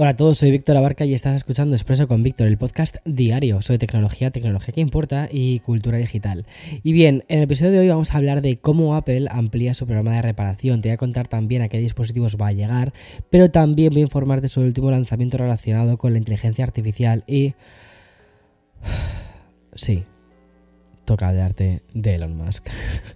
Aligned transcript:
Hola 0.00 0.10
a 0.10 0.16
todos, 0.16 0.38
soy 0.38 0.52
Víctor 0.52 0.76
Abarca 0.76 1.04
y 1.06 1.12
estás 1.12 1.34
escuchando 1.34 1.74
Expreso 1.74 2.06
con 2.06 2.22
Víctor, 2.22 2.46
el 2.46 2.56
podcast 2.56 2.98
diario 3.04 3.60
sobre 3.62 3.78
tecnología, 3.78 4.30
tecnología 4.30 4.72
que 4.72 4.80
importa 4.80 5.28
y 5.28 5.58
cultura 5.58 5.98
digital. 5.98 6.46
Y 6.84 6.92
bien, 6.92 7.24
en 7.26 7.38
el 7.38 7.44
episodio 7.46 7.72
de 7.72 7.80
hoy 7.80 7.88
vamos 7.88 8.14
a 8.14 8.18
hablar 8.18 8.40
de 8.40 8.58
cómo 8.58 8.94
Apple 8.94 9.26
amplía 9.28 9.74
su 9.74 9.86
programa 9.86 10.14
de 10.14 10.22
reparación. 10.22 10.82
Te 10.82 10.90
voy 10.90 10.94
a 10.94 10.98
contar 10.98 11.26
también 11.26 11.62
a 11.62 11.68
qué 11.68 11.78
dispositivos 11.78 12.36
va 12.40 12.46
a 12.46 12.52
llegar, 12.52 12.92
pero 13.28 13.50
también 13.50 13.90
voy 13.90 14.02
a 14.02 14.04
informarte 14.04 14.48
sobre 14.48 14.66
el 14.66 14.68
último 14.68 14.92
lanzamiento 14.92 15.36
relacionado 15.36 15.98
con 15.98 16.12
la 16.12 16.18
inteligencia 16.18 16.62
artificial 16.62 17.24
y... 17.26 17.54
Sí, 19.74 20.04
toca 21.04 21.26
hablarte 21.26 21.82
de 21.92 22.14
Elon 22.14 22.36
Musk. 22.36 22.68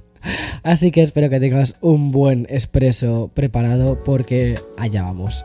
Así 0.65 0.91
que 0.91 1.03
espero 1.03 1.31
que 1.31 1.39
tengas 1.39 1.77
un 1.81 2.11
buen 2.11 2.49
expreso 2.51 3.31
preparado 3.33 4.03
porque 4.03 4.59
allá 4.77 5.03
vamos. 5.03 5.45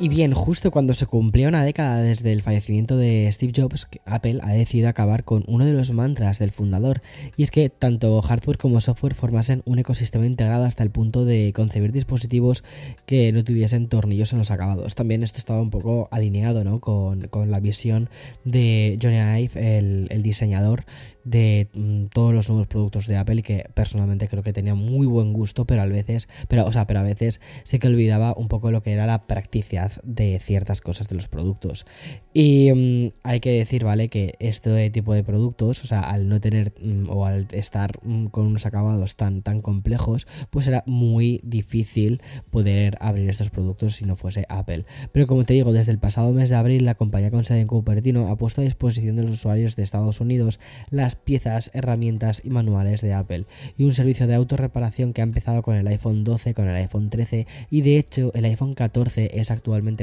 Y 0.00 0.08
bien, 0.08 0.32
justo 0.32 0.70
cuando 0.70 0.94
se 0.94 1.06
cumplía 1.06 1.48
una 1.48 1.64
década 1.64 2.00
desde 2.00 2.30
el 2.30 2.40
fallecimiento 2.40 2.96
de 2.96 3.28
Steve 3.32 3.52
Jobs, 3.54 3.88
Apple 4.04 4.38
ha 4.44 4.52
decidido 4.52 4.88
acabar 4.88 5.24
con 5.24 5.42
uno 5.48 5.64
de 5.64 5.72
los 5.72 5.90
mantras 5.90 6.38
del 6.38 6.52
fundador, 6.52 7.02
y 7.36 7.42
es 7.42 7.50
que 7.50 7.68
tanto 7.68 8.22
hardware 8.22 8.58
como 8.58 8.80
software 8.80 9.16
formasen 9.16 9.62
un 9.64 9.80
ecosistema 9.80 10.24
integrado 10.24 10.64
hasta 10.64 10.84
el 10.84 10.92
punto 10.92 11.24
de 11.24 11.52
concebir 11.52 11.90
dispositivos 11.90 12.62
que 13.06 13.32
no 13.32 13.42
tuviesen 13.42 13.88
tornillos 13.88 14.32
en 14.32 14.38
los 14.38 14.52
acabados. 14.52 14.94
También 14.94 15.24
esto 15.24 15.38
estaba 15.38 15.60
un 15.60 15.70
poco 15.70 16.06
alineado 16.12 16.62
¿no? 16.62 16.78
con, 16.78 17.26
con 17.26 17.50
la 17.50 17.58
visión 17.58 18.08
de 18.44 19.00
Johnny 19.02 19.42
Ive, 19.42 19.78
el, 19.78 20.06
el 20.10 20.22
diseñador 20.22 20.84
de 21.24 21.70
mm, 21.74 22.04
todos 22.06 22.32
los 22.32 22.48
nuevos 22.48 22.68
productos 22.68 23.08
de 23.08 23.16
Apple, 23.16 23.40
y 23.40 23.42
que 23.42 23.68
personalmente 23.74 24.28
creo 24.28 24.44
que 24.44 24.52
tenía 24.52 24.76
muy 24.76 25.08
buen 25.08 25.32
gusto, 25.32 25.66
pero 25.66 25.82
a 25.82 25.86
veces, 25.86 26.28
pero, 26.46 26.66
o 26.66 26.72
sea, 26.72 26.86
pero 26.86 27.00
a 27.00 27.02
veces 27.02 27.40
sé 27.64 27.80
que 27.80 27.88
olvidaba 27.88 28.32
un 28.36 28.46
poco 28.46 28.70
lo 28.70 28.80
que 28.80 28.92
era 28.92 29.04
la 29.04 29.26
practicidad 29.26 29.87
de 30.04 30.38
ciertas 30.40 30.80
cosas 30.80 31.08
de 31.08 31.16
los 31.16 31.28
productos. 31.28 31.86
Y 32.32 32.72
mm, 32.72 33.12
hay 33.22 33.40
que 33.40 33.52
decir, 33.52 33.84
¿vale? 33.84 34.08
Que 34.08 34.34
este 34.38 34.90
tipo 34.90 35.14
de 35.14 35.24
productos, 35.24 35.82
o 35.84 35.86
sea, 35.86 36.00
al 36.00 36.28
no 36.28 36.40
tener 36.40 36.74
mm, 36.82 37.10
o 37.10 37.26
al 37.26 37.46
estar 37.52 37.98
mm, 38.02 38.26
con 38.26 38.46
unos 38.46 38.66
acabados 38.66 39.16
tan, 39.16 39.42
tan 39.42 39.62
complejos, 39.62 40.26
pues 40.50 40.66
era 40.66 40.84
muy 40.86 41.40
difícil 41.42 42.22
poder 42.50 42.96
abrir 43.00 43.28
estos 43.28 43.50
productos 43.50 43.96
si 43.96 44.04
no 44.04 44.16
fuese 44.16 44.46
Apple. 44.48 44.84
Pero 45.12 45.26
como 45.26 45.44
te 45.44 45.54
digo, 45.54 45.72
desde 45.72 45.92
el 45.92 45.98
pasado 45.98 46.32
mes 46.32 46.50
de 46.50 46.56
abril, 46.56 46.84
la 46.84 46.94
compañía 46.94 47.30
con 47.30 47.44
sede 47.44 47.60
en 47.60 47.68
Cupertino 47.68 48.28
ha 48.28 48.36
puesto 48.36 48.60
a 48.60 48.64
disposición 48.64 49.16
de 49.16 49.22
los 49.22 49.32
usuarios 49.32 49.76
de 49.76 49.82
Estados 49.82 50.20
Unidos 50.20 50.60
las 50.90 51.16
piezas, 51.16 51.70
herramientas 51.74 52.42
y 52.44 52.50
manuales 52.50 53.00
de 53.00 53.12
Apple 53.14 53.46
y 53.76 53.84
un 53.84 53.94
servicio 53.94 54.26
de 54.26 54.34
autorreparación 54.34 55.12
que 55.12 55.20
ha 55.20 55.24
empezado 55.24 55.62
con 55.62 55.76
el 55.76 55.86
iPhone 55.86 56.24
12, 56.24 56.54
con 56.54 56.68
el 56.68 56.76
iPhone 56.76 57.10
13 57.10 57.46
y 57.70 57.82
de 57.82 57.98
hecho 57.98 58.32
el 58.34 58.44
iPhone 58.44 58.74
14 58.74 59.38
es 59.38 59.50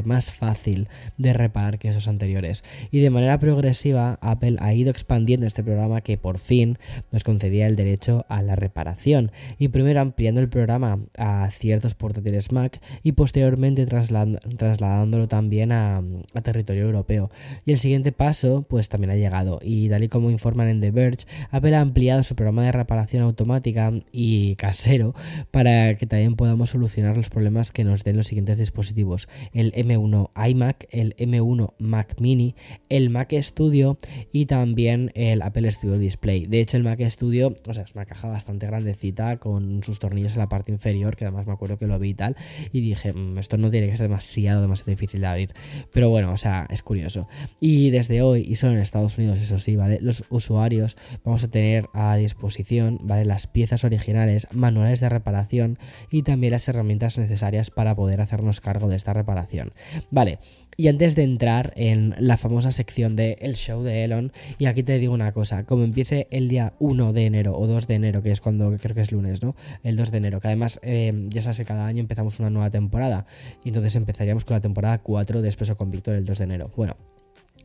más 0.03 0.31
fácil 0.31 0.87
de 1.17 1.33
reparar 1.33 1.79
que 1.79 1.89
esos 1.89 2.07
anteriores. 2.07 2.63
Y 2.91 2.99
de 2.99 3.09
manera 3.09 3.39
progresiva, 3.39 4.17
Apple 4.21 4.57
ha 4.59 4.73
ido 4.73 4.91
expandiendo 4.91 5.47
este 5.47 5.63
programa 5.63 6.01
que 6.01 6.17
por 6.17 6.39
fin 6.39 6.77
nos 7.11 7.23
concedía 7.23 7.67
el 7.67 7.75
derecho 7.75 8.25
a 8.29 8.41
la 8.41 8.55
reparación. 8.55 9.31
Y 9.57 9.69
primero 9.69 10.01
ampliando 10.01 10.41
el 10.41 10.49
programa 10.49 10.99
a 11.17 11.49
ciertos 11.51 11.95
portátiles 11.95 12.51
Mac 12.51 12.81
y 13.03 13.13
posteriormente 13.13 13.85
trasladándolo 13.85 15.27
también 15.27 15.71
a, 15.71 16.01
territorio 16.43 16.83
europeo. 16.83 17.31
Y 17.65 17.71
el 17.71 17.79
siguiente 17.79 18.11
paso, 18.11 18.65
pues 18.69 18.89
también 18.89 19.11
ha 19.11 19.15
llegado. 19.15 19.59
Y 19.63 19.89
tal 19.89 20.03
y 20.03 20.09
como 20.09 20.29
informan 20.29 20.67
en 20.67 20.81
The 20.81 20.91
Verge, 20.91 21.25
Apple 21.49 21.75
ha 21.75 21.81
ampliado 21.81 22.23
su 22.23 22.35
programa 22.35 22.63
de 22.63 22.71
reparación 22.71 23.23
automática 23.23 23.91
y 24.11 24.55
casero 24.55 25.15
para 25.51 25.97
que 25.97 26.05
también 26.05 26.35
podamos 26.35 26.69
solucionar 26.71 27.17
los 27.17 27.29
problemas 27.29 27.71
que 27.71 27.83
nos 27.83 28.03
den 28.03 28.17
los 28.17 28.27
siguientes 28.27 28.57
dispositivos. 28.57 29.27
M1 29.73 30.31
iMac, 30.49 30.87
el 30.91 31.15
M1 31.17 31.73
Mac 31.77 32.15
Mini, 32.19 32.55
el 32.89 33.09
Mac 33.09 33.33
Studio 33.41 33.97
y 34.31 34.45
también 34.45 35.11
el 35.15 35.41
Apple 35.41 35.69
Studio 35.71 35.97
Display. 35.97 36.45
De 36.45 36.59
hecho, 36.59 36.77
el 36.77 36.83
Mac 36.83 36.99
Studio, 37.09 37.55
o 37.67 37.73
sea, 37.73 37.83
es 37.83 37.95
una 37.95 38.05
caja 38.05 38.29
bastante 38.29 38.67
grandecita 38.67 39.37
con 39.37 39.83
sus 39.83 39.99
tornillos 39.99 40.33
en 40.33 40.39
la 40.39 40.49
parte 40.49 40.71
inferior, 40.71 41.15
que 41.15 41.25
además 41.25 41.47
me 41.47 41.53
acuerdo 41.53 41.77
que 41.77 41.87
lo 41.87 41.97
vi 41.99 42.09
y 42.09 42.13
tal, 42.13 42.35
y 42.71 42.81
dije, 42.81 43.13
mm, 43.13 43.37
esto 43.37 43.57
no 43.57 43.69
tiene 43.69 43.87
que 43.87 43.97
ser 43.97 44.07
demasiado, 44.07 44.61
demasiado 44.61 44.91
difícil 44.91 45.21
de 45.21 45.27
abrir. 45.27 45.53
Pero 45.91 46.09
bueno, 46.09 46.31
o 46.31 46.37
sea, 46.37 46.67
es 46.69 46.83
curioso. 46.83 47.27
Y 47.59 47.89
desde 47.89 48.21
hoy, 48.21 48.45
y 48.47 48.55
solo 48.55 48.73
en 48.73 48.79
Estados 48.79 49.17
Unidos, 49.17 49.41
eso 49.41 49.57
sí, 49.57 49.75
¿vale? 49.75 49.99
Los 50.01 50.23
usuarios 50.29 50.97
vamos 51.23 51.43
a 51.43 51.49
tener 51.49 51.87
a 51.93 52.15
disposición, 52.15 52.99
¿vale? 53.03 53.25
Las 53.25 53.47
piezas 53.47 53.83
originales, 53.83 54.47
manuales 54.51 54.99
de 54.99 55.09
reparación 55.09 55.77
y 56.11 56.23
también 56.23 56.51
las 56.51 56.67
herramientas 56.67 57.17
necesarias 57.17 57.71
para 57.71 57.95
poder 57.95 58.21
hacernos 58.21 58.61
cargo 58.61 58.87
de 58.87 58.95
esta 58.95 59.13
reparación. 59.13 59.54
Vale, 60.11 60.39
y 60.77 60.87
antes 60.87 61.15
de 61.15 61.23
entrar 61.23 61.73
en 61.75 62.15
la 62.19 62.37
famosa 62.37 62.71
sección 62.71 63.15
de 63.15 63.37
El 63.39 63.55
Show 63.55 63.83
de 63.83 64.03
Elon, 64.03 64.31
y 64.57 64.65
aquí 64.65 64.83
te 64.83 64.99
digo 64.99 65.13
una 65.13 65.31
cosa, 65.31 65.63
como 65.63 65.83
empiece 65.83 66.27
el 66.31 66.49
día 66.49 66.73
1 66.79 67.13
de 67.13 67.25
enero 67.25 67.57
o 67.57 67.65
2 67.67 67.87
de 67.87 67.95
enero, 67.95 68.21
que 68.21 68.31
es 68.31 68.41
cuando 68.41 68.75
creo 68.77 68.95
que 68.95 69.01
es 69.01 69.11
lunes, 69.11 69.41
¿no? 69.41 69.55
El 69.83 69.95
2 69.95 70.11
de 70.11 70.17
enero, 70.17 70.39
que 70.39 70.47
además 70.47 70.79
eh, 70.83 71.13
ya 71.27 71.41
sabes 71.41 71.57
que 71.59 71.65
cada 71.65 71.85
año 71.85 72.01
empezamos 72.01 72.39
una 72.39 72.49
nueva 72.49 72.69
temporada, 72.69 73.25
y 73.63 73.69
entonces 73.69 73.95
empezaríamos 73.95 74.43
con 74.43 74.55
la 74.55 74.61
temporada 74.61 74.97
4 74.99 75.41
de 75.41 75.47
Expreso 75.47 75.77
con 75.77 75.91
Víctor 75.91 76.15
el 76.15 76.25
2 76.25 76.37
de 76.37 76.43
enero. 76.43 76.71
Bueno, 76.75 76.97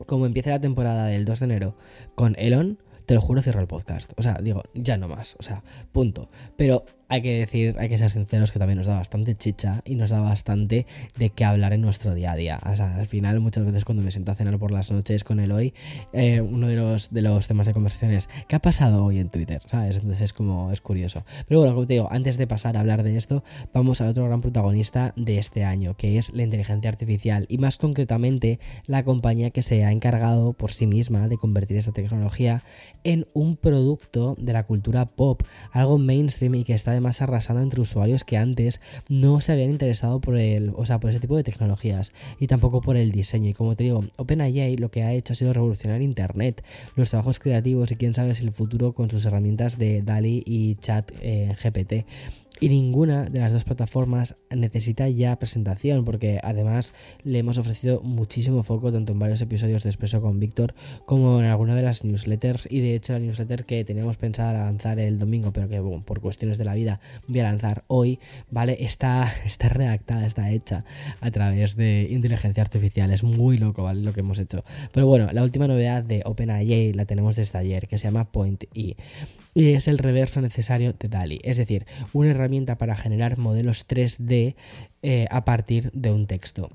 como 0.05 0.25
empiece 0.25 0.49
la 0.49 0.61
temporada 0.61 1.07
del 1.07 1.25
2 1.25 1.39
de 1.39 1.45
enero 1.45 1.75
con 2.15 2.35
Elon, 2.37 2.79
te 3.05 3.15
lo 3.15 3.21
juro, 3.21 3.41
cierro 3.41 3.59
el 3.59 3.67
podcast. 3.67 4.13
O 4.15 4.21
sea, 4.21 4.39
digo, 4.41 4.63
ya 4.73 4.95
no 4.97 5.09
más. 5.09 5.35
O 5.39 5.43
sea, 5.43 5.63
punto. 5.91 6.29
Pero 6.55 6.85
hay 7.11 7.21
que 7.21 7.39
decir, 7.39 7.75
hay 7.77 7.89
que 7.89 7.97
ser 7.97 8.09
sinceros 8.09 8.53
que 8.53 8.59
también 8.59 8.77
nos 8.77 8.87
da 8.87 8.95
bastante 8.95 9.35
chicha 9.35 9.81
y 9.83 9.95
nos 9.95 10.11
da 10.11 10.21
bastante 10.21 10.85
de 11.17 11.29
qué 11.29 11.43
hablar 11.43 11.73
en 11.73 11.81
nuestro 11.81 12.15
día 12.15 12.31
a 12.31 12.35
día. 12.37 12.61
O 12.65 12.73
sea, 12.73 12.95
al 12.95 13.05
final, 13.05 13.41
muchas 13.41 13.65
veces 13.65 13.83
cuando 13.83 14.01
me 14.01 14.11
siento 14.11 14.31
a 14.31 14.35
cenar 14.35 14.57
por 14.57 14.71
las 14.71 14.93
noches 14.93 15.25
con 15.25 15.41
el 15.41 15.51
hoy, 15.51 15.73
eh, 16.13 16.39
uno 16.39 16.67
de 16.69 16.77
los, 16.77 17.11
de 17.11 17.21
los 17.21 17.49
temas 17.49 17.67
de 17.67 17.73
conversación 17.73 18.11
es 18.11 18.29
¿qué 18.47 18.55
ha 18.55 18.59
pasado 18.59 19.03
hoy 19.03 19.19
en 19.19 19.29
Twitter? 19.29 19.61
¿Sabes? 19.65 19.97
Entonces 19.97 20.21
es 20.21 20.31
como 20.31 20.71
es 20.71 20.79
curioso. 20.79 21.25
Pero 21.49 21.59
bueno, 21.59 21.75
como 21.75 21.85
te 21.85 21.95
digo, 21.95 22.07
antes 22.09 22.37
de 22.37 22.47
pasar 22.47 22.77
a 22.77 22.79
hablar 22.79 23.03
de 23.03 23.17
esto, 23.17 23.43
vamos 23.73 23.99
al 23.99 24.07
otro 24.07 24.23
gran 24.23 24.39
protagonista 24.39 25.11
de 25.17 25.37
este 25.37 25.65
año, 25.65 25.97
que 25.97 26.17
es 26.17 26.33
la 26.33 26.43
inteligencia 26.43 26.89
artificial 26.89 27.45
y 27.49 27.57
más 27.57 27.75
concretamente 27.77 28.61
la 28.85 29.03
compañía 29.03 29.49
que 29.49 29.63
se 29.63 29.83
ha 29.83 29.91
encargado 29.91 30.53
por 30.53 30.71
sí 30.71 30.87
misma 30.87 31.27
de 31.27 31.35
convertir 31.35 31.75
esta 31.75 31.91
tecnología 31.91 32.63
en 33.03 33.27
un 33.33 33.57
producto 33.57 34.37
de 34.39 34.53
la 34.53 34.63
cultura 34.63 35.07
pop, 35.07 35.43
algo 35.73 35.97
mainstream 35.97 36.55
y 36.55 36.63
que 36.63 36.73
está 36.73 37.00
más 37.01 37.21
arrasando 37.21 37.61
entre 37.61 37.81
usuarios 37.81 38.23
que 38.23 38.37
antes 38.37 38.81
no 39.09 39.41
se 39.41 39.51
habían 39.51 39.69
interesado 39.69 40.21
por 40.21 40.37
el, 40.37 40.71
o 40.75 40.85
sea, 40.85 40.99
por 40.99 41.09
ese 41.09 41.19
tipo 41.19 41.35
de 41.35 41.43
tecnologías 41.43 42.13
y 42.39 42.47
tampoco 42.47 42.81
por 42.81 42.97
el 42.97 43.11
diseño. 43.11 43.49
Y 43.49 43.53
como 43.53 43.75
te 43.75 43.83
digo, 43.83 44.05
OpenAI 44.17 44.77
lo 44.77 44.89
que 44.91 45.03
ha 45.03 45.13
hecho 45.13 45.33
ha 45.33 45.35
sido 45.35 45.53
revolucionar 45.53 46.01
Internet, 46.01 46.63
los 46.95 47.09
trabajos 47.09 47.39
creativos 47.39 47.91
y 47.91 47.95
quién 47.95 48.13
sabe 48.13 48.33
si 48.33 48.43
el 48.43 48.51
futuro 48.51 48.93
con 48.93 49.09
sus 49.09 49.25
herramientas 49.25 49.77
de 49.77 50.01
DALI 50.01 50.43
y 50.45 50.75
Chat 50.75 51.11
eh, 51.21 51.55
GPT. 51.61 52.05
Y 52.61 52.69
ninguna 52.69 53.25
de 53.25 53.39
las 53.39 53.51
dos 53.51 53.63
plataformas 53.63 54.37
necesita 54.51 55.09
ya 55.09 55.37
presentación 55.37 56.05
porque 56.05 56.39
además 56.43 56.93
le 57.23 57.39
hemos 57.39 57.57
ofrecido 57.57 58.01
muchísimo 58.03 58.61
foco 58.61 58.93
tanto 58.93 59.13
en 59.13 59.19
varios 59.19 59.41
episodios 59.41 59.83
de 59.83 59.89
Expreso 59.89 60.21
con 60.21 60.39
Víctor 60.39 60.75
como 61.07 61.39
en 61.39 61.47
alguna 61.47 61.73
de 61.73 61.81
las 61.81 62.05
newsletters 62.05 62.67
y 62.69 62.79
de 62.79 62.93
hecho 62.93 63.13
la 63.13 63.19
newsletter 63.19 63.65
que 63.65 63.83
teníamos 63.83 64.17
pensada 64.17 64.53
lanzar 64.53 64.99
el 64.99 65.17
domingo 65.17 65.51
pero 65.51 65.67
que 65.67 65.81
por 66.05 66.21
cuestiones 66.21 66.59
de 66.59 66.65
la 66.65 66.75
vida 66.75 66.99
voy 67.27 67.39
a 67.39 67.43
lanzar 67.43 67.83
hoy, 67.87 68.19
¿vale? 68.51 68.77
Está, 68.79 69.33
está 69.45 69.67
redactada, 69.67 70.25
está 70.25 70.51
hecha 70.51 70.85
a 71.19 71.31
través 71.31 71.75
de 71.75 72.07
inteligencia 72.11 72.61
artificial, 72.61 73.11
es 73.11 73.23
muy 73.23 73.57
loco, 73.57 73.83
¿vale? 73.83 74.01
Lo 74.03 74.13
que 74.13 74.19
hemos 74.19 74.37
hecho. 74.37 74.63
Pero 74.91 75.07
bueno, 75.07 75.29
la 75.31 75.41
última 75.41 75.67
novedad 75.67 76.03
de 76.03 76.21
OpenAI 76.25 76.93
la 76.93 77.05
tenemos 77.05 77.35
desde 77.35 77.57
ayer 77.57 77.87
que 77.87 77.97
se 77.97 78.05
llama 78.05 78.31
Point 78.31 78.65
E 78.75 78.95
y 79.53 79.73
es 79.73 79.87
el 79.87 79.97
reverso 79.97 80.41
necesario 80.41 80.93
de 80.93 81.07
DALI, 81.07 81.41
es 81.43 81.57
decir, 81.57 81.85
una 82.13 82.31
herramienta 82.31 82.77
para 82.77 82.95
generar 82.95 83.37
modelos 83.37 83.87
3D 83.87 84.55
eh, 85.01 85.27
a 85.29 85.45
partir 85.45 85.91
de 85.93 86.11
un 86.11 86.27
texto. 86.27 86.69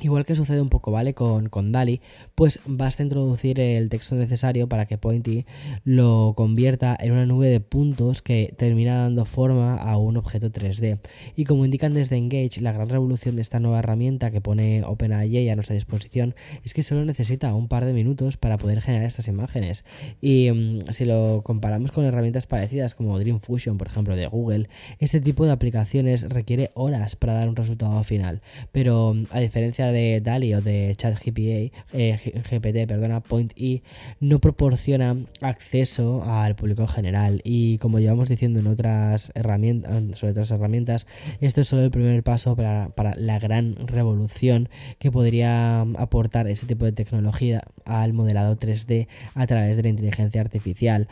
Igual 0.00 0.24
que 0.24 0.34
sucede 0.34 0.60
un 0.60 0.70
poco, 0.70 0.90
¿vale? 0.90 1.14
Con, 1.14 1.48
con 1.48 1.70
DALI, 1.70 2.00
pues 2.34 2.58
basta 2.66 3.04
introducir 3.04 3.60
el 3.60 3.88
texto 3.88 4.16
necesario 4.16 4.68
para 4.68 4.86
que 4.86 4.98
Pointy 4.98 5.46
lo 5.84 6.34
convierta 6.36 6.96
en 6.98 7.12
una 7.12 7.26
nube 7.26 7.46
de 7.46 7.60
puntos 7.60 8.20
que 8.20 8.54
termina 8.56 8.98
dando 8.98 9.24
forma 9.24 9.76
a 9.76 9.96
un 9.96 10.16
objeto 10.16 10.50
3D. 10.50 10.98
Y 11.36 11.44
como 11.44 11.64
indican 11.64 11.94
desde 11.94 12.16
Engage, 12.16 12.60
la 12.60 12.72
gran 12.72 12.88
revolución 12.88 13.36
de 13.36 13.42
esta 13.42 13.60
nueva 13.60 13.78
herramienta 13.78 14.32
que 14.32 14.40
pone 14.40 14.82
OpenAI 14.84 15.48
a 15.48 15.54
nuestra 15.54 15.74
disposición 15.74 16.34
es 16.64 16.74
que 16.74 16.82
solo 16.82 17.04
necesita 17.04 17.54
un 17.54 17.68
par 17.68 17.84
de 17.84 17.92
minutos 17.92 18.36
para 18.36 18.58
poder 18.58 18.80
generar 18.80 19.06
estas 19.06 19.28
imágenes. 19.28 19.84
Y 20.20 20.50
mm, 20.50 20.90
si 20.92 21.04
lo 21.04 21.42
comparamos 21.44 21.92
con 21.92 22.04
herramientas 22.04 22.48
parecidas 22.48 22.96
como 22.96 23.18
Dream 23.20 23.38
Fusion, 23.38 23.78
por 23.78 23.86
ejemplo, 23.86 24.16
de 24.16 24.26
Google, 24.26 24.68
este 24.98 25.20
tipo 25.20 25.46
de 25.46 25.52
aplicaciones 25.52 26.28
requiere 26.28 26.72
horas 26.74 27.14
para 27.14 27.34
dar 27.34 27.48
un 27.48 27.54
resultado 27.54 28.02
final. 28.02 28.42
Pero 28.72 29.14
a 29.30 29.38
diferencia 29.38 29.83
de 29.92 30.20
DALI 30.20 30.54
o 30.54 30.60
de 30.60 30.94
ChatGPT, 30.96 31.72
eh, 31.92 32.18
GPT, 32.50 32.86
perdona, 32.86 33.20
Point 33.20 33.52
E 33.56 33.82
no 34.20 34.38
proporciona 34.40 35.16
acceso 35.40 36.24
al 36.24 36.56
público 36.56 36.86
general 36.86 37.40
y 37.44 37.78
como 37.78 37.98
llevamos 37.98 38.28
diciendo 38.28 38.60
en 38.60 38.66
otras 38.66 39.32
herramientas, 39.34 40.18
sobre 40.18 40.32
otras 40.32 40.50
herramientas, 40.50 41.06
esto 41.40 41.60
es 41.60 41.68
solo 41.68 41.82
el 41.82 41.90
primer 41.90 42.22
paso 42.22 42.56
para, 42.56 42.88
para 42.90 43.14
la 43.16 43.38
gran 43.38 43.74
revolución 43.86 44.68
que 44.98 45.10
podría 45.10 45.82
aportar 45.82 46.48
ese 46.48 46.66
tipo 46.66 46.84
de 46.84 46.92
tecnología 46.92 47.62
al 47.84 48.12
modelado 48.12 48.56
3D 48.56 49.08
a 49.34 49.46
través 49.46 49.76
de 49.76 49.82
la 49.82 49.88
inteligencia 49.88 50.40
artificial. 50.40 51.08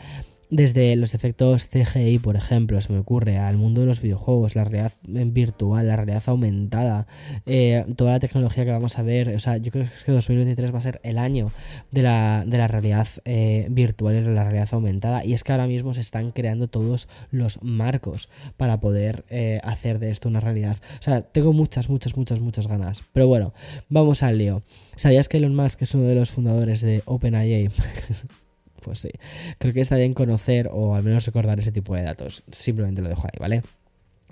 Desde 0.53 0.95
los 0.97 1.15
efectos 1.15 1.67
CGI, 1.67 2.19
por 2.19 2.35
ejemplo, 2.35 2.79
se 2.79 2.93
me 2.93 2.99
ocurre, 2.99 3.39
al 3.39 3.57
mundo 3.57 3.81
de 3.81 3.87
los 3.87 4.01
videojuegos, 4.01 4.55
la 4.55 4.63
realidad 4.63 4.91
virtual, 5.01 5.87
la 5.87 5.95
realidad 5.95 6.21
aumentada, 6.27 7.07
eh, 7.47 7.83
toda 7.95 8.11
la 8.11 8.19
tecnología 8.19 8.63
que 8.63 8.69
vamos 8.69 8.99
a 8.99 9.01
ver. 9.01 9.29
O 9.29 9.39
sea, 9.39 9.57
yo 9.57 9.71
creo 9.71 9.87
que 10.05 10.11
2023 10.11 10.71
va 10.71 10.77
a 10.77 10.81
ser 10.81 10.99
el 11.01 11.17
año 11.17 11.51
de 11.89 12.03
la, 12.03 12.67
realidad 12.67 13.07
eh, 13.25 13.65
virtual 13.71 14.15
y 14.15 14.21
de 14.21 14.29
la 14.29 14.43
realidad 14.43 14.69
aumentada. 14.73 15.25
Y 15.25 15.33
es 15.33 15.43
que 15.43 15.53
ahora 15.53 15.65
mismo 15.65 15.95
se 15.95 16.01
están 16.01 16.29
creando 16.29 16.67
todos 16.67 17.09
los 17.31 17.57
marcos 17.63 18.29
para 18.55 18.79
poder 18.79 19.25
eh, 19.29 19.59
hacer 19.63 19.97
de 19.97 20.11
esto 20.11 20.29
una 20.29 20.39
realidad. 20.39 20.77
O 20.99 21.01
sea, 21.01 21.23
tengo 21.23 21.51
muchas, 21.53 21.89
muchas, 21.89 22.15
muchas, 22.15 22.39
muchas 22.39 22.67
ganas. 22.67 23.01
Pero 23.11 23.25
bueno, 23.25 23.55
vamos 23.89 24.21
al 24.21 24.37
lío. 24.37 24.61
¿Sabías 24.97 25.29
que 25.29 25.37
Elon 25.37 25.55
Musk 25.55 25.81
es 25.81 25.95
uno 25.95 26.03
de 26.03 26.13
los 26.13 26.29
fundadores 26.29 26.81
de 26.81 27.01
OpenAI? 27.05 27.69
pues 28.83 28.99
sí, 28.99 29.09
creo 29.57 29.73
que 29.73 29.81
está 29.81 29.95
bien 29.95 30.13
conocer 30.13 30.69
o 30.71 30.95
al 30.95 31.03
menos 31.03 31.25
recordar 31.25 31.59
ese 31.59 31.71
tipo 31.71 31.95
de 31.95 32.03
datos. 32.03 32.43
Simplemente 32.51 33.01
lo 33.01 33.09
dejo 33.09 33.23
ahí, 33.25 33.39
¿vale? 33.39 33.63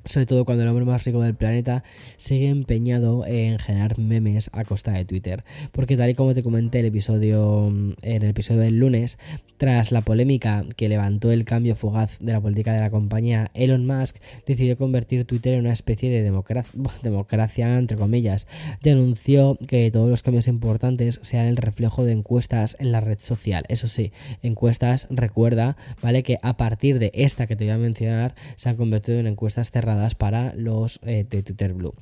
Sobre 0.05 0.25
todo 0.25 0.45
cuando 0.45 0.63
el 0.63 0.69
hombre 0.69 0.85
más 0.85 1.03
rico 1.03 1.21
del 1.21 1.35
planeta 1.35 1.83
sigue 2.17 2.49
empeñado 2.49 3.25
en 3.25 3.59
generar 3.59 3.97
memes 3.99 4.49
a 4.53 4.63
costa 4.63 4.91
de 4.91 5.05
Twitter. 5.05 5.43
Porque 5.71 5.97
tal 5.97 6.09
y 6.09 6.13
como 6.15 6.33
te 6.33 6.43
comenté 6.43 6.79
el 6.79 6.85
episodio, 6.85 7.67
en 7.67 8.23
el 8.23 8.29
episodio 8.29 8.61
del 8.61 8.77
lunes, 8.77 9.17
tras 9.57 9.91
la 9.91 10.01
polémica 10.01 10.65
que 10.75 10.89
levantó 10.89 11.31
el 11.31 11.45
cambio 11.45 11.75
fugaz 11.75 12.17
de 12.19 12.33
la 12.33 12.41
política 12.41 12.73
de 12.73 12.79
la 12.79 12.89
compañía, 12.89 13.51
Elon 13.53 13.85
Musk 13.85 14.17
decidió 14.45 14.77
convertir 14.77 15.25
Twitter 15.25 15.53
en 15.53 15.61
una 15.61 15.73
especie 15.73 16.09
de 16.09 16.23
democracia, 16.23 16.79
democracia 17.03 17.77
entre 17.77 17.97
comillas, 17.97 18.47
y 18.83 18.89
anunció 18.89 19.57
que 19.67 19.91
todos 19.91 20.09
los 20.09 20.23
cambios 20.23 20.47
importantes 20.47 21.19
sean 21.21 21.45
el 21.45 21.57
reflejo 21.57 22.05
de 22.05 22.13
encuestas 22.13 22.75
en 22.79 22.91
la 22.91 23.01
red 23.01 23.19
social. 23.19 23.65
Eso 23.67 23.87
sí, 23.87 24.11
encuestas, 24.41 25.07
recuerda, 25.09 25.77
¿vale? 26.01 26.23
Que 26.23 26.39
a 26.41 26.57
partir 26.57 26.99
de 26.99 27.11
esta 27.13 27.47
que 27.47 27.55
te 27.55 27.65
voy 27.65 27.73
a 27.73 27.77
mencionar, 27.77 28.35
se 28.55 28.69
han 28.69 28.77
convertido 28.77 29.19
en 29.19 29.27
encuestas 29.27 29.71
cerradas 29.71 29.90
para 30.17 30.53
los 30.55 30.99
eh, 31.03 31.25
de 31.29 31.43
Twitter 31.43 31.73
Blue. 31.73 31.93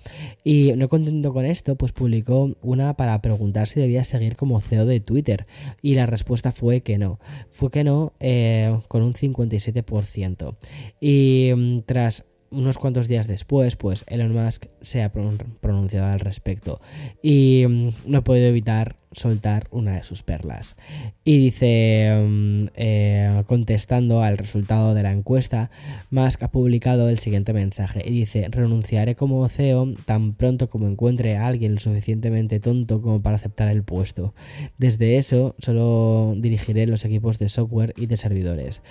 Y 0.44 0.74
no 0.75 0.89
contento 0.89 1.33
con 1.33 1.45
esto, 1.45 1.75
pues 1.75 1.91
publicó 1.91 2.56
una 2.62 2.95
para 2.95 3.21
preguntar 3.21 3.68
si 3.68 3.80
debía 3.80 4.03
seguir 4.03 4.36
como 4.36 4.62
CEO 4.62 4.86
de 4.86 5.00
Twitter. 5.00 5.47
Y 5.81 5.95
la 5.95 6.06
respuesta 6.06 6.51
fue 6.51 6.81
que 6.81 6.97
no. 6.97 7.19
Fue 7.51 7.69
que 7.69 7.83
no 7.83 8.13
eh, 8.19 8.77
con 8.88 9.03
un 9.03 9.13
57%. 9.13 10.56
Y 11.00 11.51
mm, 11.56 11.80
tras 11.86 12.25
unos 12.51 12.77
cuantos 12.77 13.07
días 13.07 13.27
después, 13.27 13.75
pues 13.75 14.06
Elon 14.07 14.33
Musk 14.33 14.65
se 14.81 15.03
ha 15.03 15.12
pronunciado 15.12 16.07
al 16.07 16.19
respecto 16.19 16.81
y 17.21 17.65
mm, 17.68 17.89
no 18.06 18.19
he 18.19 18.21
podido 18.21 18.47
evitar 18.47 18.99
soltar 19.12 19.68
una 19.72 19.96
de 19.96 20.04
sus 20.04 20.24
perlas. 20.24 20.76
Y 21.24 21.38
dice, 21.38 22.12
mm, 22.28 22.66
eh, 22.76 23.44
contestando 23.48 24.22
al 24.22 24.38
resultado 24.38 24.94
de 24.94 25.04
la 25.04 25.12
encuesta, 25.12 25.72
Musk 26.12 26.44
ha 26.44 26.52
publicado 26.52 27.10
el 27.10 27.20
siguiente 27.20 27.54
mensaje 27.54 28.02
y 28.06 28.12
dice, 28.12 28.48
renunciaré 28.50 29.16
como 29.16 29.48
CEO 29.50 29.94
tan 30.06 30.34
pronto 30.34 30.70
como 30.70 30.88
encuentre 30.88 31.38
a 31.38 31.48
alguien 31.48 31.74
lo 31.74 31.80
suficientemente 31.80 32.60
tonto 32.60 33.02
como 33.02 33.22
para 33.22 33.36
aceptar 33.36 33.70
el 33.70 33.84
puesto. 33.84 34.34
Desde 34.78 35.18
eso, 35.18 35.56
solo 35.60 36.34
dirigiré 36.38 36.88
los 36.88 37.06
equipos 37.06 37.40
de 37.40 37.50
software 37.50 37.94
y 37.98 38.06
de 38.06 38.18
servidores 38.18 38.82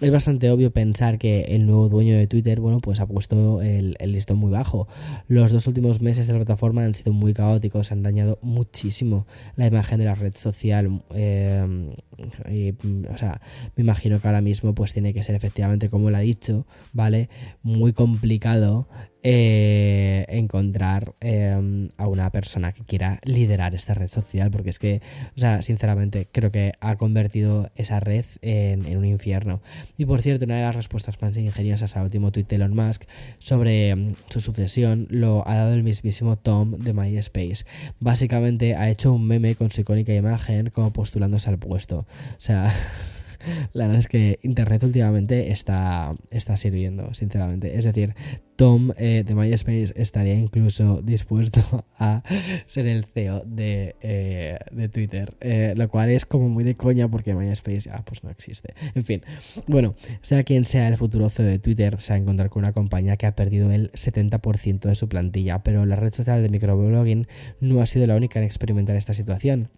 es 0.00 0.12
bastante 0.12 0.50
obvio 0.50 0.70
pensar 0.70 1.18
que 1.18 1.56
el 1.56 1.66
nuevo 1.66 1.88
dueño 1.88 2.16
de 2.16 2.26
Twitter, 2.26 2.60
bueno, 2.60 2.80
pues 2.80 3.00
ha 3.00 3.06
puesto 3.06 3.62
el, 3.62 3.96
listón 4.00 4.38
muy 4.38 4.50
bajo. 4.50 4.86
Los 5.26 5.52
dos 5.52 5.66
últimos 5.66 6.00
meses 6.00 6.26
de 6.26 6.34
la 6.34 6.38
plataforma 6.38 6.84
han 6.84 6.94
sido 6.94 7.12
muy 7.12 7.34
caóticos, 7.34 7.90
han 7.90 8.02
dañado 8.02 8.38
muchísimo 8.40 9.26
la 9.56 9.66
imagen 9.68 9.98
de 9.98 10.04
la 10.04 10.14
red 10.14 10.34
social. 10.34 11.02
Eh, 11.14 11.90
y, 12.50 12.70
o 13.08 13.16
sea, 13.16 13.40
me 13.76 13.82
imagino 13.82 14.20
que 14.20 14.28
ahora 14.28 14.40
mismo 14.40 14.74
pues 14.74 14.92
tiene 14.92 15.12
que 15.12 15.22
ser 15.22 15.34
efectivamente, 15.34 15.88
como 15.88 16.08
él 16.08 16.14
ha 16.14 16.20
dicho, 16.20 16.66
¿vale? 16.92 17.28
Muy 17.62 17.92
complicado 17.92 18.88
eh, 19.24 20.26
encontrar 20.28 21.14
em, 21.20 21.88
a 21.96 22.06
una 22.06 22.30
persona 22.30 22.72
que 22.72 22.84
quiera 22.84 23.18
liderar 23.24 23.74
esta 23.74 23.94
red 23.94 24.08
social, 24.08 24.50
porque 24.50 24.70
es 24.70 24.78
que, 24.78 25.02
o 25.36 25.40
sea, 25.40 25.60
sinceramente, 25.62 26.28
creo 26.30 26.50
que 26.50 26.72
ha 26.80 26.96
convertido 26.96 27.70
esa 27.74 27.98
red 28.00 28.24
en, 28.42 28.96
un 28.96 29.04
infierno. 29.04 29.60
Y 29.96 30.04
por 30.04 30.22
cierto, 30.22 30.44
una 30.44 30.56
de 30.56 30.62
las 30.62 30.76
respuestas 30.76 31.20
más 31.20 31.36
ingeniosas 31.36 31.96
al 31.96 32.04
último 32.04 32.30
tweet 32.30 32.44
de 32.44 32.56
Elon 32.56 32.74
Musk 32.74 33.04
sobre 33.38 33.90
em, 33.90 34.14
su 34.28 34.40
sucesión 34.40 35.08
lo 35.10 35.46
ha 35.48 35.56
dado 35.56 35.74
el 35.74 35.82
mismísimo 35.82 36.36
Tom 36.36 36.78
de 36.78 36.92
MySpace. 36.92 37.64
Básicamente 38.00 38.76
ha 38.76 38.88
hecho 38.88 39.12
un 39.12 39.26
meme 39.26 39.56
con 39.56 39.70
su 39.70 39.80
icónica 39.80 40.14
imagen 40.14 40.70
como 40.70 40.92
postulándose 40.92 41.50
al 41.50 41.58
puesto. 41.58 41.98
O 41.98 42.40
sea. 42.40 42.72
la 43.72 43.84
verdad 43.84 44.00
es 44.00 44.08
que 44.08 44.38
Internet 44.42 44.82
últimamente 44.82 45.50
está, 45.52 46.14
está 46.30 46.56
sirviendo, 46.56 47.12
sinceramente. 47.14 47.78
Es 47.78 47.84
decir, 47.84 48.14
Tom 48.58 48.90
eh, 48.96 49.22
de 49.24 49.36
MySpace 49.36 49.92
estaría 49.94 50.34
incluso 50.34 51.00
dispuesto 51.00 51.86
a 51.98 52.24
ser 52.66 52.88
el 52.88 53.04
CEO 53.04 53.44
de, 53.46 53.94
eh, 54.00 54.58
Twitter, 54.92 55.36
eh, 55.40 55.74
lo 55.76 55.88
cual 55.88 56.10
es 56.10 56.26
como 56.26 56.48
muy 56.48 56.64
de 56.64 56.74
coña 56.74 57.08
porque 57.08 57.34
MySpace 57.34 57.82
ya 57.82 58.04
pues 58.04 58.24
no 58.24 58.30
existe. 58.30 58.74
En 58.96 59.04
fin, 59.04 59.22
bueno, 59.68 59.94
sea 60.22 60.42
quien 60.42 60.64
sea 60.64 60.88
el 60.88 60.96
futuro 60.96 61.28
CEO 61.28 61.46
de 61.46 61.60
Twitter, 61.60 62.00
se 62.00 62.12
va 62.12 62.16
a 62.16 62.20
encontrar 62.20 62.50
con 62.50 62.64
una 62.64 62.72
compañía 62.72 63.16
que 63.16 63.26
ha 63.26 63.36
perdido 63.36 63.70
el 63.70 63.92
70% 63.92 64.80
de 64.80 64.94
su 64.96 65.08
plantilla, 65.08 65.62
pero 65.62 65.86
la 65.86 65.94
red 65.94 66.10
social 66.10 66.42
de 66.42 66.48
microblogging 66.48 67.28
no 67.60 67.80
ha 67.80 67.86
sido 67.86 68.08
la 68.08 68.16
única 68.16 68.40
en 68.40 68.44
experimentar 68.44 68.96
esta 68.96 69.12
situación 69.12 69.68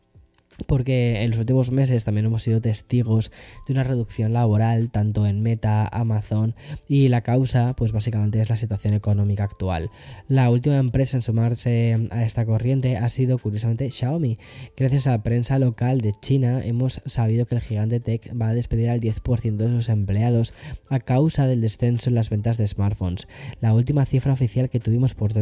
porque 0.67 1.23
en 1.23 1.31
los 1.31 1.39
últimos 1.39 1.71
meses 1.71 2.05
también 2.05 2.27
hemos 2.27 2.43
sido 2.43 2.61
testigos 2.61 3.31
de 3.67 3.73
una 3.73 3.85
reducción 3.85 4.33
laboral 4.33 4.91
tanto 4.91 5.27
en 5.27 5.43
Meta, 5.43 5.87
Amazon 5.87 6.55
y 6.89 7.09
la 7.09 7.23
causa 7.23 7.75
pues 7.77 7.93
básicamente 7.93 8.41
es 8.41 8.51
la 8.51 8.57
situación 8.57 8.95
económica 8.95 9.45
actual. 9.45 9.91
La 10.29 10.51
última 10.51 10.79
empresa 10.79 11.17
en 11.17 11.23
sumarse 11.23 12.09
a 12.11 12.25
esta 12.25 12.45
corriente 12.45 12.97
ha 12.97 13.09
sido 13.09 13.39
curiosamente 13.39 13.91
Xiaomi. 13.91 14.39
Gracias 14.77 15.07
a 15.07 15.13
la 15.13 15.23
prensa 15.23 15.59
local 15.59 16.01
de 16.01 16.13
China 16.21 16.61
hemos 16.65 17.01
sabido 17.07 17.47
que 17.47 17.55
el 17.55 17.61
gigante 17.61 18.01
tech 18.01 18.31
va 18.41 18.49
a 18.49 18.55
despedir 18.55 18.91
al 18.91 19.01
10% 19.01 19.57
de 19.57 19.69
sus 19.69 19.89
empleados 19.89 20.55
a 20.89 21.01
causa 21.01 21.47
del 21.47 21.61
descenso 21.61 22.11
en 22.11 22.15
las 22.15 22.31
ventas 22.31 22.59
de 22.59 22.67
smartphones. 22.67 23.29
La 23.61 23.75
última 23.75 24.05
cifra 24.05 24.33
oficial 24.33 24.69
que 24.69 24.81
tuvimos 24.81 25.15
por, 25.15 25.33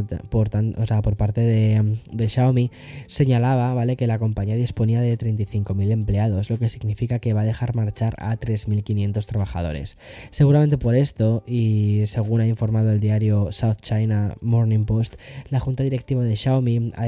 parte 1.16 1.40
de, 1.40 1.98
de 2.12 2.28
Xiaomi 2.28 2.70
señalaba 3.06 3.74
¿vale? 3.74 3.96
que 3.96 4.06
la 4.06 4.18
compañía 4.18 4.54
disponía 4.54 5.00
de 5.00 5.07
de 5.08 5.18
35.000 5.18 5.90
empleados, 5.90 6.50
lo 6.50 6.58
que 6.58 6.68
significa 6.68 7.18
que 7.18 7.32
va 7.32 7.42
a 7.42 7.44
dejar 7.44 7.74
marchar 7.74 8.14
a 8.18 8.36
3.500 8.36 9.26
trabajadores. 9.26 9.98
Seguramente 10.30 10.78
por 10.78 10.94
esto, 10.94 11.42
y 11.46 12.02
según 12.06 12.40
ha 12.40 12.46
informado 12.46 12.90
el 12.90 13.00
diario 13.00 13.52
South 13.52 13.78
China 13.80 14.36
Morning 14.40 14.84
Post, 14.84 15.16
la 15.50 15.60
junta 15.60 15.82
directiva 15.82 16.22
de 16.22 16.36
Xiaomi 16.36 16.92
ha, 16.96 17.04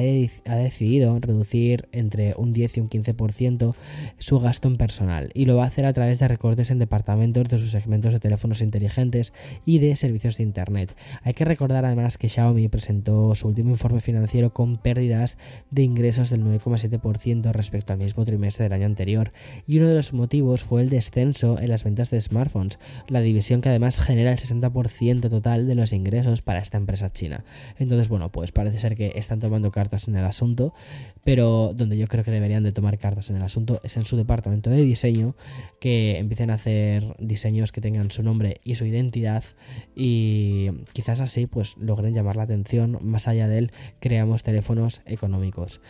ha 0.52 0.56
decidido 0.56 1.18
reducir 1.18 1.88
entre 1.92 2.34
un 2.36 2.52
10 2.52 2.76
y 2.76 2.80
un 2.80 2.88
15% 2.88 3.74
su 4.18 4.38
gasto 4.38 4.68
en 4.68 4.76
personal 4.76 5.30
y 5.34 5.44
lo 5.46 5.56
va 5.56 5.64
a 5.64 5.66
hacer 5.68 5.86
a 5.86 5.92
través 5.92 6.18
de 6.18 6.28
recortes 6.28 6.70
en 6.70 6.78
departamentos 6.78 7.48
de 7.48 7.58
sus 7.58 7.70
segmentos 7.70 8.12
de 8.12 8.20
teléfonos 8.20 8.60
inteligentes 8.60 9.32
y 9.64 9.78
de 9.78 9.96
servicios 9.96 10.36
de 10.36 10.44
Internet. 10.44 10.94
Hay 11.22 11.34
que 11.34 11.44
recordar 11.44 11.84
además 11.84 12.18
que 12.18 12.28
Xiaomi 12.28 12.68
presentó 12.68 13.34
su 13.34 13.48
último 13.48 13.70
informe 13.70 14.00
financiero 14.00 14.52
con 14.52 14.76
pérdidas 14.76 15.38
de 15.70 15.82
ingresos 15.82 16.30
del 16.30 16.44
9,7% 16.44 17.52
respecto 17.52 17.89
al 17.90 17.98
mismo 17.98 18.24
trimestre 18.24 18.64
del 18.64 18.72
año 18.72 18.86
anterior 18.86 19.32
y 19.66 19.78
uno 19.78 19.88
de 19.88 19.94
los 19.94 20.12
motivos 20.12 20.64
fue 20.64 20.82
el 20.82 20.90
descenso 20.90 21.58
en 21.58 21.68
las 21.68 21.84
ventas 21.84 22.10
de 22.10 22.20
smartphones, 22.20 22.78
la 23.08 23.20
división 23.20 23.60
que 23.60 23.68
además 23.68 24.00
genera 24.00 24.32
el 24.32 24.38
60% 24.38 25.28
total 25.28 25.66
de 25.66 25.74
los 25.74 25.92
ingresos 25.92 26.42
para 26.42 26.60
esta 26.60 26.78
empresa 26.78 27.10
china. 27.10 27.44
Entonces, 27.78 28.08
bueno, 28.08 28.30
pues 28.30 28.52
parece 28.52 28.78
ser 28.78 28.96
que 28.96 29.12
están 29.14 29.40
tomando 29.40 29.70
cartas 29.70 30.08
en 30.08 30.16
el 30.16 30.24
asunto, 30.24 30.74
pero 31.24 31.72
donde 31.74 31.96
yo 31.96 32.06
creo 32.06 32.24
que 32.24 32.30
deberían 32.30 32.62
de 32.62 32.72
tomar 32.72 32.98
cartas 32.98 33.30
en 33.30 33.36
el 33.36 33.42
asunto 33.42 33.80
es 33.82 33.96
en 33.96 34.04
su 34.04 34.16
departamento 34.16 34.70
de 34.70 34.82
diseño, 34.82 35.34
que 35.80 36.18
empiecen 36.18 36.50
a 36.50 36.54
hacer 36.54 37.16
diseños 37.18 37.72
que 37.72 37.80
tengan 37.80 38.10
su 38.10 38.22
nombre 38.22 38.60
y 38.64 38.76
su 38.76 38.84
identidad 38.84 39.44
y 39.94 40.70
quizás 40.92 41.20
así 41.20 41.46
pues 41.46 41.76
logren 41.76 42.14
llamar 42.14 42.36
la 42.36 42.44
atención 42.44 42.98
más 43.02 43.28
allá 43.28 43.48
del 43.48 43.72
creamos 44.00 44.42
teléfonos 44.42 45.02
económicos. 45.06 45.80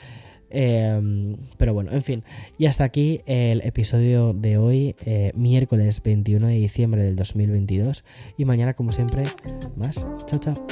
Em, 0.51 1.37
pero 1.57 1.73
bueno, 1.73 1.93
en 1.93 2.03
fin. 2.03 2.25
Y 2.59 2.67
hasta 2.67 2.85
aquí 2.85 3.23
el 3.27 3.61
episodio 3.63 4.33
de 4.33 4.59
hoy, 4.59 4.97
eh, 5.05 5.33
miércoles 5.35 6.03
21 6.03 6.49
de 6.49 6.55
diciembre 6.55 7.03
del 7.03 7.17
2022. 7.17 8.05
Y 8.37 8.45
mañana, 8.45 8.75
como 8.75 8.93
siempre, 8.93 9.25
más. 9.77 10.07
Chao, 10.27 10.39
chao. 10.39 10.67